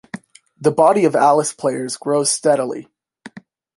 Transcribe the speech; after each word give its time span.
The 0.59 0.71
body 0.71 1.05
of 1.05 1.15
Alice 1.15 1.53
players 1.53 1.95
grows 1.95 2.31
steadily. 2.31 2.87